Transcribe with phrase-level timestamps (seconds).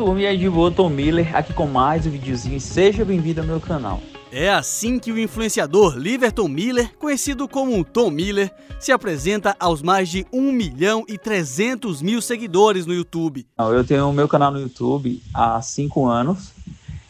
[0.00, 2.58] turma, e aí de boa, Tom Miller, aqui com mais um videozinho.
[2.58, 4.00] Seja bem-vindo ao meu canal.
[4.32, 10.08] É assim que o influenciador Liverton Miller, conhecido como Tom Miller, se apresenta aos mais
[10.08, 13.46] de 1 milhão e 300 mil seguidores no YouTube.
[13.58, 16.54] Eu tenho o meu canal no YouTube há 5 anos.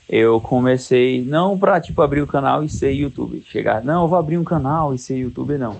[0.09, 4.19] Eu comecei não para tipo abrir o canal e ser YouTube, chegar, não, eu vou
[4.19, 5.77] abrir um canal e ser YouTube, não.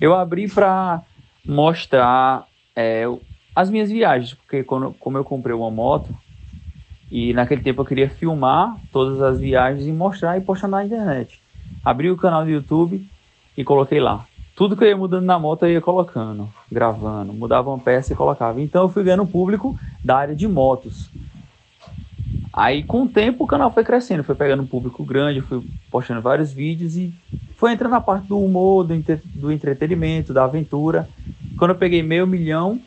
[0.00, 1.02] Eu abri para
[1.44, 3.02] mostrar é,
[3.52, 6.14] as minhas viagens, porque quando, como eu comprei uma moto,
[7.12, 11.38] e naquele tempo eu queria filmar todas as viagens e mostrar e postar na internet.
[11.84, 13.06] Abri o canal do YouTube
[13.54, 14.24] e coloquei lá.
[14.56, 18.16] Tudo que eu ia mudando na moto eu ia colocando, gravando, mudava uma peça e
[18.16, 18.62] colocava.
[18.62, 21.10] Então eu fui ganhando público da área de motos.
[22.50, 26.22] Aí com o tempo o canal foi crescendo, foi pegando um público grande, fui postando
[26.22, 27.12] vários vídeos e
[27.58, 28.94] foi entrando na parte do humor, do,
[29.34, 31.06] do entretenimento, da aventura.
[31.58, 32.80] Quando eu peguei meio milhão,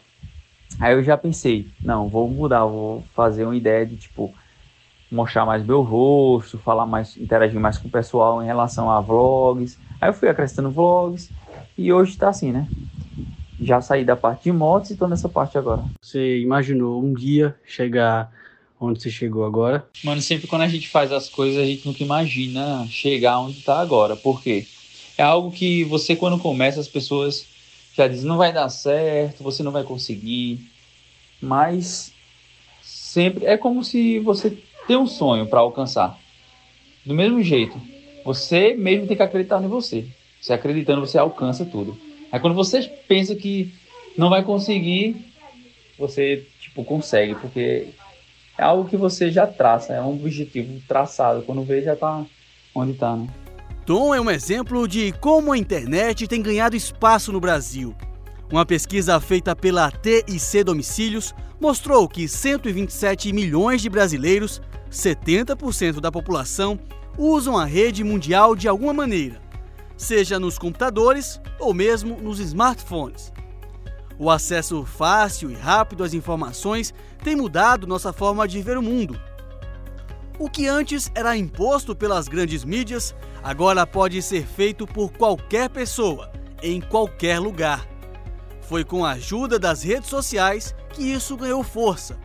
[0.80, 4.34] Aí eu já pensei, não, vou mudar, vou fazer uma ideia de tipo
[5.10, 9.80] mostrar mais meu rosto, falar mais, interagir mais com o pessoal em relação a vlogs.
[10.02, 11.32] Aí eu fui acrescentando vlogs
[11.78, 12.68] e hoje tá assim, né?
[13.62, 15.84] Já saí da parte de motos e tô nessa parte agora.
[16.02, 18.32] Você imaginou um dia chegar
[18.80, 19.88] onde você chegou agora?
[20.04, 23.80] Mano, sempre quando a gente faz as coisas, a gente nunca imagina chegar onde tá
[23.80, 24.16] agora.
[24.16, 24.66] Por quê?
[25.18, 27.48] É algo que você, quando começa, as pessoas
[27.96, 30.60] já diz não vai dar certo, você não vai conseguir,
[31.42, 32.14] mas
[32.82, 36.20] sempre é como se você tem um sonho para alcançar.
[37.06, 37.80] Do mesmo jeito,
[38.24, 40.06] você mesmo tem que acreditar em você.
[40.42, 41.98] Você acreditando, você alcança tudo.
[42.32, 43.74] Aí quando você pensa que
[44.18, 45.16] não vai conseguir,
[45.98, 47.90] você tipo consegue, porque
[48.58, 51.44] é algo que você já traça, é um objetivo traçado.
[51.44, 52.26] Quando vê já tá
[52.74, 53.28] onde tá, né?
[53.86, 57.96] Tom é um exemplo de como a internet tem ganhado espaço no Brasil.
[58.52, 66.80] Uma pesquisa feita pela TIC Domicílios mostrou que 127 milhões de brasileiros, 70% da população,
[67.16, 69.40] usam a rede mundial de alguma maneira,
[69.96, 73.32] seja nos computadores ou mesmo nos smartphones.
[74.18, 76.92] O acesso fácil e rápido às informações
[77.24, 79.20] tem mudado nossa forma de ver o mundo.
[80.38, 86.30] O que antes era imposto pelas grandes mídias, agora pode ser feito por qualquer pessoa,
[86.62, 87.88] em qualquer lugar.
[88.60, 92.20] Foi com a ajuda das redes sociais que isso ganhou força.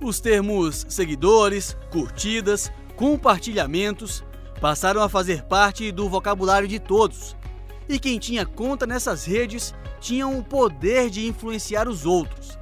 [0.00, 4.24] Os termos seguidores, curtidas, compartilhamentos
[4.60, 7.36] passaram a fazer parte do vocabulário de todos.
[7.88, 12.59] E quem tinha conta nessas redes tinha o poder de influenciar os outros.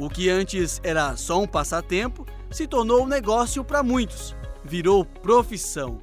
[0.00, 4.34] O que antes era só um passatempo se tornou um negócio para muitos.
[4.64, 6.00] Virou profissão.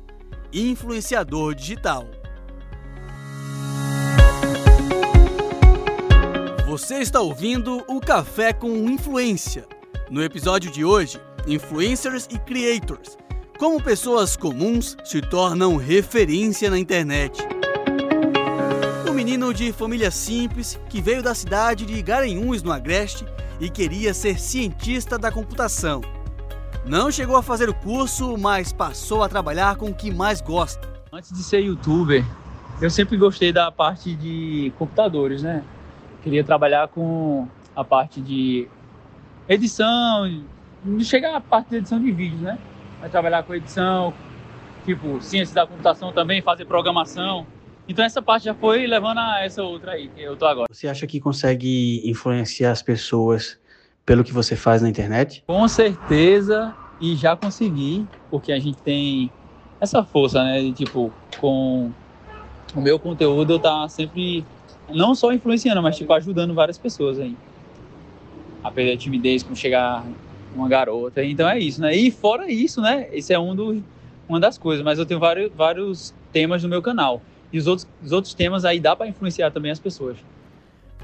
[0.54, 2.06] Influenciador digital.
[6.68, 9.66] Você está ouvindo o Café com Influência.
[10.12, 13.18] No episódio de hoje, Influencers e Creators.
[13.58, 17.42] Como pessoas comuns se tornam referência na internet.
[19.10, 23.26] O menino de família simples que veio da cidade de Garanhuns, no Agreste,
[23.60, 26.02] e queria ser cientista da computação.
[26.86, 30.88] Não chegou a fazer o curso, mas passou a trabalhar com o que mais gosta.
[31.12, 32.24] Antes de ser youtuber,
[32.82, 35.64] eu sempre gostei da parte de computadores, né?
[36.24, 38.68] Queria trabalhar com a parte de
[39.50, 40.44] edição,
[41.02, 42.58] chegar à parte de edição de vídeos, né?
[43.00, 44.14] Vai trabalhar com edição,
[44.86, 47.46] tipo, ciência da computação também, fazer programação.
[47.88, 50.68] Então essa parte já foi levando a essa outra aí, que eu tô agora.
[50.70, 53.58] Você acha que consegue influenciar as pessoas
[54.06, 55.42] pelo que você faz na internet?
[55.48, 59.32] Com certeza, e já consegui, porque a gente tem
[59.80, 60.62] essa força, né?
[60.62, 61.94] De, tipo, com
[62.76, 64.46] o meu conteúdo eu tá sempre
[64.90, 67.38] não só influenciando, mas tipo ajudando várias pessoas aí.
[68.64, 70.06] A perder a timidez como chegar
[70.54, 71.24] uma garota.
[71.24, 71.96] Então é isso, né?
[71.96, 73.08] E fora isso, né?
[73.14, 73.82] Esse é um do,
[74.28, 77.24] uma das coisas, mas eu tenho vários, vários temas no meu canal.
[77.52, 80.18] E os outros, os outros temas aí dá para influenciar também as pessoas.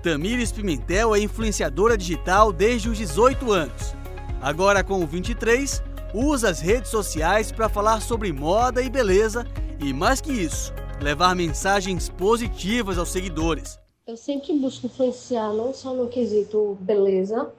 [0.02, 3.96] Tamires Pimentel é influenciadora digital desde os 18 anos.
[4.42, 5.82] Agora, com 23,
[6.14, 9.48] usa as redes sociais para falar sobre moda e beleza
[9.80, 13.80] e, mais que isso, levar mensagens positivas aos seguidores.
[14.06, 17.50] Eu sempre busco influenciar não só no quesito beleza,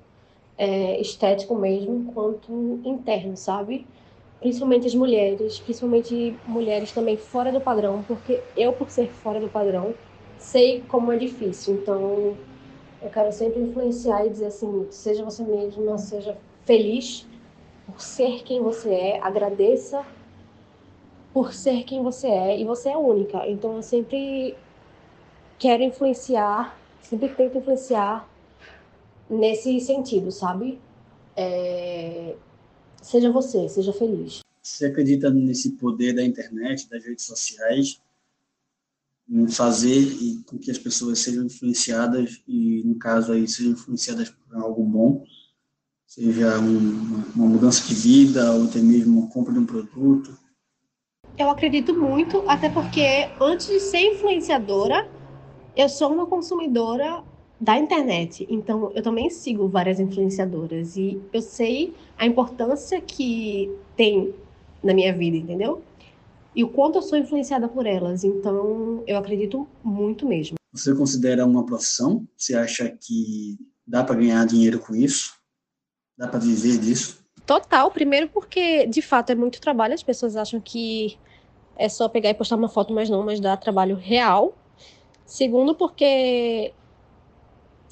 [0.58, 3.86] é, estético mesmo, quanto interno, sabe?
[4.44, 9.48] Principalmente as mulheres, principalmente mulheres também fora do padrão, porque eu, por ser fora do
[9.48, 9.94] padrão,
[10.36, 11.76] sei como é difícil.
[11.76, 12.36] Então,
[13.00, 16.36] eu quero sempre influenciar e dizer assim: seja você mesma, seja
[16.66, 17.26] feliz
[17.86, 20.04] por ser quem você é, agradeça
[21.32, 23.48] por ser quem você é e você é única.
[23.48, 24.54] Então, eu sempre
[25.58, 28.28] quero influenciar, sempre tento influenciar
[29.28, 30.78] nesse sentido, sabe?
[31.34, 32.36] É...
[33.04, 34.40] Seja você, seja feliz.
[34.62, 38.00] Você acredita nesse poder da internet, das redes sociais,
[39.28, 40.06] em fazer
[40.46, 45.22] com que as pessoas sejam influenciadas e, no caso aí, sejam influenciadas por algo bom,
[46.06, 50.38] seja uma, uma mudança de vida ou até mesmo uma compra de um produto?
[51.36, 55.06] Eu acredito muito, até porque antes de ser influenciadora,
[55.76, 57.22] eu sou uma consumidora
[57.60, 58.46] da internet.
[58.50, 64.34] Então, eu também sigo várias influenciadoras e eu sei a importância que tem
[64.82, 65.82] na minha vida, entendeu?
[66.54, 68.22] E o quanto eu sou influenciada por elas.
[68.22, 70.56] Então, eu acredito muito mesmo.
[70.72, 72.26] Você considera uma profissão?
[72.36, 75.34] Você acha que dá para ganhar dinheiro com isso?
[76.16, 77.24] Dá para viver disso?
[77.46, 77.90] Total.
[77.90, 79.94] Primeiro, porque de fato é muito trabalho.
[79.94, 81.16] As pessoas acham que
[81.76, 84.56] é só pegar e postar uma foto, mas não, mas dá trabalho real.
[85.26, 86.72] Segundo, porque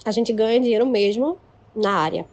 [0.05, 1.39] a gente ganha dinheiro mesmo
[1.75, 2.27] na área.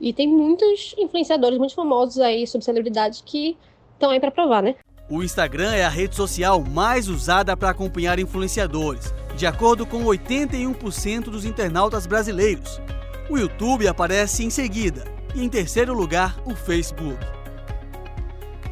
[0.00, 3.56] E tem muitos influenciadores muito famosos aí, sobre celebridades, que
[3.92, 4.74] estão aí para provar, né?
[5.10, 11.24] O Instagram é a rede social mais usada para acompanhar influenciadores, de acordo com 81%
[11.24, 12.80] dos internautas brasileiros.
[13.28, 15.04] O YouTube aparece em seguida,
[15.34, 17.18] e em terceiro lugar, o Facebook.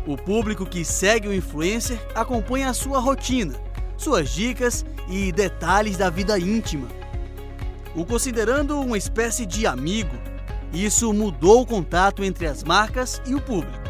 [0.07, 3.55] O público que segue o influencer acompanha a sua rotina,
[3.97, 6.98] suas dicas e detalhes da vida íntima.
[7.97, 10.15] O considerando uma espécie de amigo,
[10.73, 13.89] isso mudou o contato entre as marcas e o público.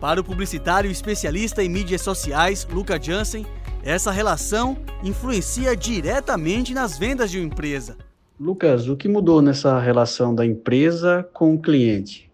[0.00, 3.46] Para o publicitário especialista em mídias sociais, Luca Jansen,
[3.84, 7.96] essa relação influencia diretamente nas vendas de uma empresa.
[8.38, 12.28] Lucas, o que mudou nessa relação da empresa com o cliente?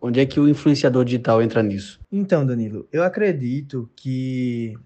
[0.00, 2.00] Onde é que o influenciador digital entra nisso?
[2.10, 4.76] Então, Danilo, eu acredito que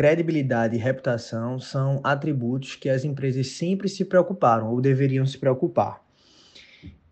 [0.00, 6.00] credibilidade e reputação são atributos que as empresas sempre se preocuparam ou deveriam se preocupar.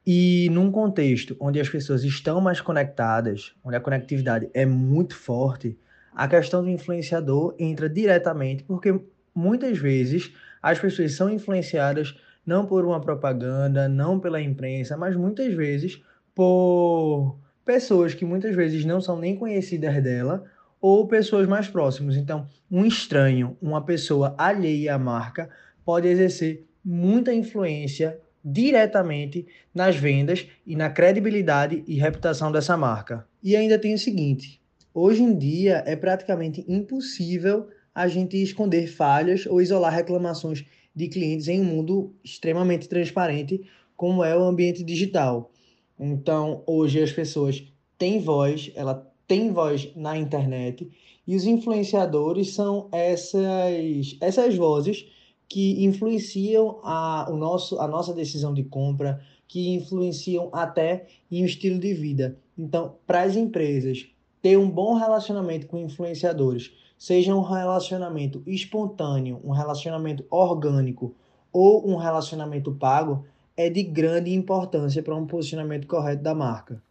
[0.07, 5.79] E num contexto onde as pessoas estão mais conectadas, onde a conectividade é muito forte,
[6.15, 8.99] a questão do influenciador entra diretamente, porque
[9.35, 10.33] muitas vezes
[10.63, 16.03] as pessoas são influenciadas não por uma propaganda, não pela imprensa, mas muitas vezes
[16.35, 20.43] por pessoas que muitas vezes não são nem conhecidas dela
[20.81, 22.17] ou pessoas mais próximas.
[22.17, 25.49] Então, um estranho, uma pessoa alheia à marca,
[25.85, 33.27] pode exercer muita influência diretamente nas vendas e na credibilidade e reputação dessa marca.
[33.43, 34.61] E ainda tem o seguinte:
[34.95, 40.65] hoje em dia é praticamente impossível a gente esconder falhas ou isolar reclamações
[40.95, 43.63] de clientes em um mundo extremamente transparente
[43.97, 45.51] como é o ambiente digital.
[45.99, 47.65] Então, hoje as pessoas
[47.99, 50.91] têm voz, ela tem voz na internet
[51.27, 55.07] e os influenciadores são essas essas vozes
[55.49, 61.47] que influenciam a, o nosso, a nossa decisão de compra, que influenciam até em um
[61.47, 62.39] estilo de vida.
[62.57, 64.07] Então, para as empresas
[64.43, 71.15] ter um bom relacionamento com influenciadores, seja um relacionamento espontâneo, um relacionamento orgânico
[71.51, 73.25] ou um relacionamento pago,
[73.57, 76.83] é de grande importância para um posicionamento correto da marca.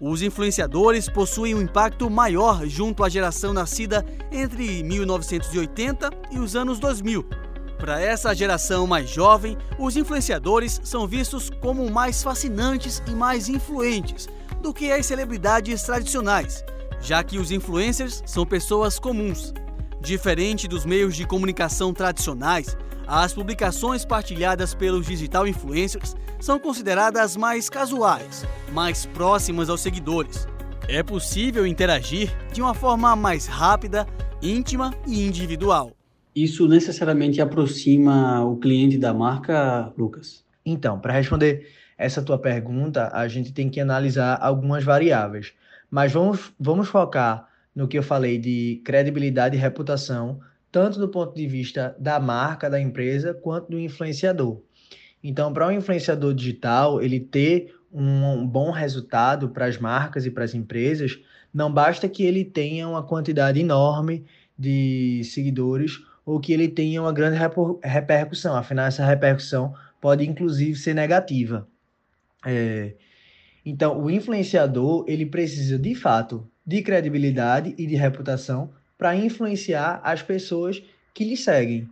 [0.00, 6.78] Os influenciadores possuem um impacto maior junto à geração nascida entre 1980 e os anos
[6.78, 7.44] 2000
[7.84, 14.26] para essa geração mais jovem, os influenciadores são vistos como mais fascinantes e mais influentes
[14.62, 16.64] do que as celebridades tradicionais,
[16.98, 19.52] já que os influencers são pessoas comuns.
[20.00, 22.74] Diferente dos meios de comunicação tradicionais,
[23.06, 30.46] as publicações partilhadas pelos digital influencers são consideradas mais casuais, mais próximas aos seguidores.
[30.88, 34.06] É possível interagir de uma forma mais rápida,
[34.42, 35.92] íntima e individual.
[36.34, 40.44] Isso necessariamente aproxima o cliente da marca, Lucas?
[40.66, 45.52] Então, para responder essa tua pergunta, a gente tem que analisar algumas variáveis.
[45.90, 50.40] Mas vamos, vamos focar no que eu falei de credibilidade e reputação,
[50.74, 54.60] tanto do ponto de vista da marca, da empresa, quanto do influenciador.
[55.22, 60.42] Então, para um influenciador digital, ele ter um bom resultado para as marcas e para
[60.42, 61.20] as empresas,
[61.54, 64.24] não basta que ele tenha uma quantidade enorme
[64.58, 67.38] de seguidores ou que ele tenha uma grande
[67.80, 68.56] repercussão.
[68.56, 71.68] Afinal, essa repercussão pode inclusive ser negativa.
[72.44, 72.94] É...
[73.64, 80.22] Então, o influenciador ele precisa de fato de credibilidade e de reputação para influenciar as
[80.22, 80.82] pessoas
[81.12, 81.88] que lhe seguem.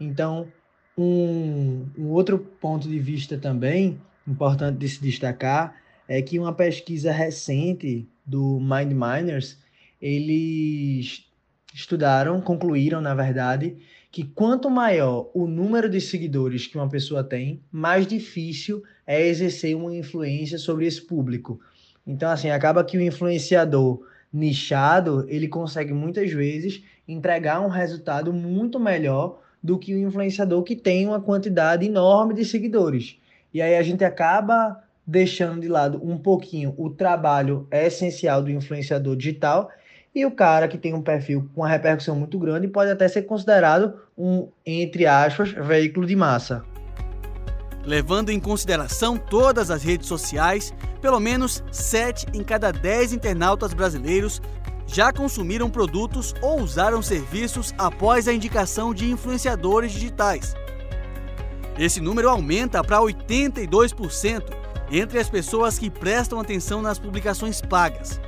[0.00, 0.48] Então,
[0.96, 5.76] um, um outro ponto de vista também importante de se destacar
[6.08, 9.58] é que uma pesquisa recente do Mind Miners
[10.00, 11.24] eles
[11.72, 13.76] estudaram, concluíram, na verdade,
[14.12, 19.74] que quanto maior o número de seguidores que uma pessoa tem, mais difícil é exercer
[19.74, 21.60] uma influência sobre esse público.
[22.06, 28.80] Então, assim, acaba que o influenciador nichado, ele consegue muitas vezes entregar um resultado muito
[28.80, 33.16] melhor do que o influenciador que tem uma quantidade enorme de seguidores.
[33.52, 39.14] E aí a gente acaba deixando de lado um pouquinho o trabalho essencial do influenciador
[39.14, 39.70] digital
[40.12, 43.22] e o cara que tem um perfil com uma repercussão muito grande pode até ser
[43.22, 46.73] considerado um, entre aspas, veículo de massa.
[47.86, 54.40] Levando em consideração todas as redes sociais, pelo menos 7 em cada 10 internautas brasileiros
[54.86, 60.54] já consumiram produtos ou usaram serviços após a indicação de influenciadores digitais.
[61.78, 64.42] Esse número aumenta para 82%
[64.90, 68.20] entre as pessoas que prestam atenção nas publicações pagas.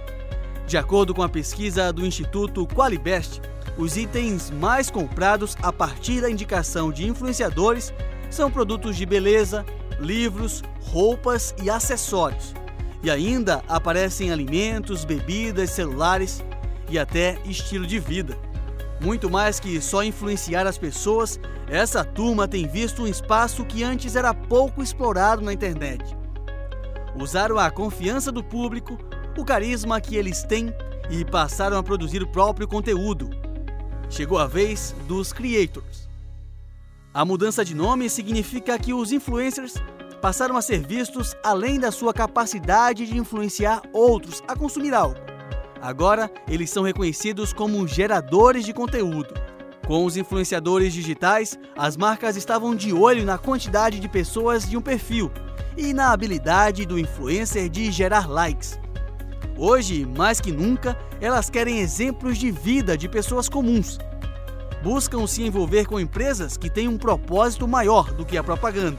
[0.66, 3.40] De acordo com a pesquisa do Instituto Qualibest,
[3.78, 7.92] os itens mais comprados a partir da indicação de influenciadores
[8.30, 9.64] são produtos de beleza,
[9.98, 12.54] livros, roupas e acessórios.
[13.02, 16.42] E ainda aparecem alimentos, bebidas, celulares
[16.88, 18.36] e até estilo de vida.
[19.00, 24.16] Muito mais que só influenciar as pessoas, essa turma tem visto um espaço que antes
[24.16, 26.16] era pouco explorado na internet.
[27.18, 28.98] Usaram a confiança do público,
[29.36, 30.72] o carisma que eles têm
[31.10, 33.30] e passaram a produzir o próprio conteúdo.
[34.08, 36.05] Chegou a vez dos creators.
[37.16, 39.72] A mudança de nome significa que os influencers
[40.20, 45.16] passaram a ser vistos além da sua capacidade de influenciar outros a consumir algo.
[45.80, 49.32] Agora, eles são reconhecidos como geradores de conteúdo.
[49.86, 54.82] Com os influenciadores digitais, as marcas estavam de olho na quantidade de pessoas de um
[54.82, 55.32] perfil
[55.74, 58.78] e na habilidade do influencer de gerar likes.
[59.56, 63.98] Hoje, mais que nunca, elas querem exemplos de vida de pessoas comuns.
[64.86, 68.98] Buscam se envolver com empresas que têm um propósito maior do que a propaganda.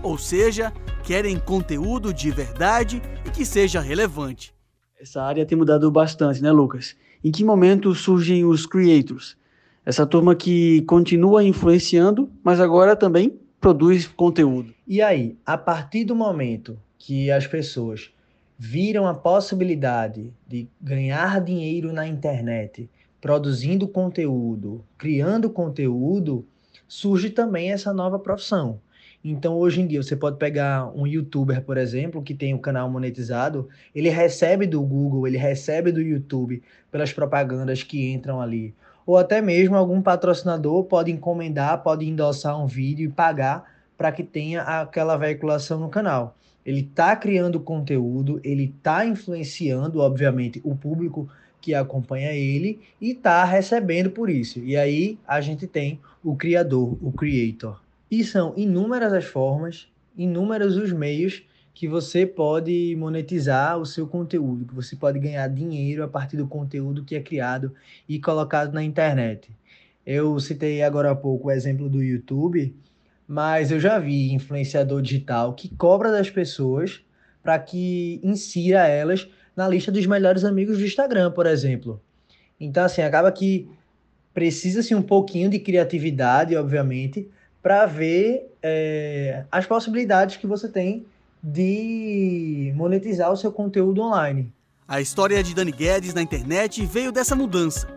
[0.00, 4.54] Ou seja, querem conteúdo de verdade e que seja relevante.
[4.96, 6.94] Essa área tem mudado bastante, né, Lucas?
[7.24, 9.36] Em que momento surgem os creators?
[9.84, 14.72] Essa turma que continua influenciando, mas agora também produz conteúdo.
[14.86, 18.12] E aí, a partir do momento que as pessoas
[18.56, 22.88] viram a possibilidade de ganhar dinheiro na internet,
[23.26, 26.46] produzindo conteúdo, criando conteúdo,
[26.86, 28.78] surge também essa nova profissão.
[29.24, 32.60] Então, hoje em dia, você pode pegar um youtuber, por exemplo, que tem o um
[32.60, 38.72] canal monetizado, ele recebe do Google, ele recebe do YouTube pelas propagandas que entram ali.
[39.04, 43.64] Ou até mesmo algum patrocinador pode encomendar, pode endossar um vídeo e pagar
[43.98, 46.36] para que tenha aquela veiculação no canal.
[46.64, 51.28] Ele está criando conteúdo, ele está influenciando, obviamente, o público
[51.66, 54.60] que acompanha ele e está recebendo por isso.
[54.60, 57.82] E aí a gente tem o criador, o creator.
[58.08, 61.42] E são inúmeras as formas, inúmeros os meios
[61.74, 66.46] que você pode monetizar o seu conteúdo, que você pode ganhar dinheiro a partir do
[66.46, 67.74] conteúdo que é criado
[68.08, 69.50] e colocado na internet.
[70.06, 72.72] Eu citei agora há pouco o exemplo do YouTube,
[73.26, 77.00] mas eu já vi influenciador digital que cobra das pessoas
[77.42, 82.00] para que insira elas na lista dos melhores amigos do Instagram, por exemplo.
[82.60, 83.68] Então, assim, acaba que
[84.34, 87.28] precisa-se um pouquinho de criatividade, obviamente,
[87.62, 91.06] para ver é, as possibilidades que você tem
[91.42, 94.52] de monetizar o seu conteúdo online.
[94.86, 97.88] A história de Dani Guedes na internet veio dessa mudança.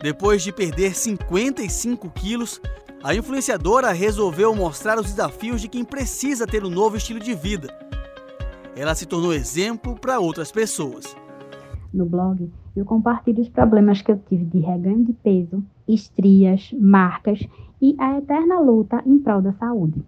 [0.00, 2.60] Depois de perder 55 quilos,
[3.02, 7.87] a influenciadora resolveu mostrar os desafios de quem precisa ter um novo estilo de vida.
[8.78, 11.16] Ela se tornou exemplo para outras pessoas.
[11.92, 17.40] No blog, eu compartilho os problemas que eu tive de reganho de peso, estrias, marcas
[17.82, 20.00] e a eterna luta em prol da saúde.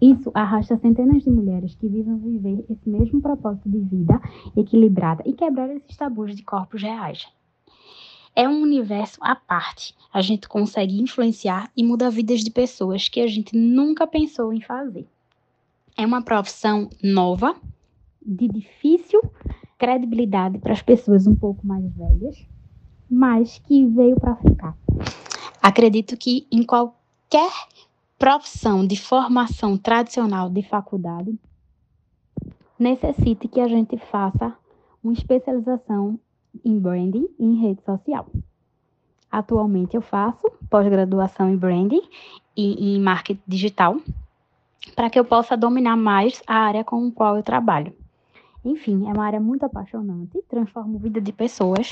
[0.00, 4.20] Isso arrasta centenas de mulheres que visam viver esse mesmo propósito de vida
[4.56, 7.26] equilibrada e quebrar esses tabus de corpos reais.
[8.36, 9.92] É um universo à parte.
[10.14, 14.60] A gente consegue influenciar e mudar vidas de pessoas que a gente nunca pensou em
[14.60, 15.08] fazer.
[15.96, 17.54] É uma profissão nova,
[18.24, 19.20] de difícil
[19.78, 22.46] credibilidade para as pessoas um pouco mais velhas,
[23.10, 24.76] mas que veio para ficar.
[25.60, 27.50] Acredito que em qualquer
[28.22, 31.36] profissão de formação tradicional de faculdade,
[32.78, 34.56] necessite que a gente faça
[35.02, 36.16] uma especialização
[36.64, 38.28] em branding e em rede social.
[39.28, 42.02] Atualmente eu faço pós-graduação em branding
[42.56, 43.96] e em marketing digital,
[44.94, 47.94] para que eu possa dominar mais a área com a qual eu trabalho.
[48.64, 51.90] Enfim, é uma área muito apaixonante, transforma a vida de pessoas.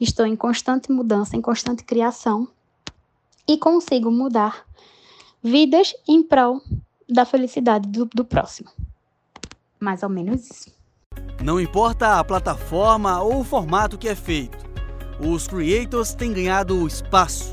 [0.00, 2.48] Estou em constante mudança, em constante criação
[3.46, 4.64] e consigo mudar
[5.42, 6.60] vidas em prol
[7.08, 8.70] da felicidade do, do próximo.
[9.78, 10.74] Mais ou menos isso.
[11.42, 14.56] Não importa a plataforma ou o formato que é feito,
[15.20, 17.52] os creators têm ganhado espaço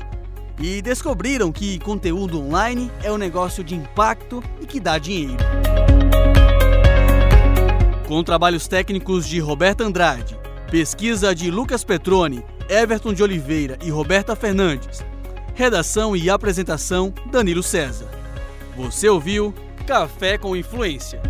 [0.62, 5.42] e descobriram que conteúdo online é um negócio de impacto e que dá dinheiro.
[8.06, 10.38] Com trabalhos técnicos de Roberta Andrade,
[10.70, 15.04] pesquisa de Lucas Petroni, Everton de Oliveira e Roberta Fernandes,
[15.54, 18.08] redação e apresentação Danilo César.
[18.76, 19.52] Você ouviu
[19.84, 21.20] Café com Influência.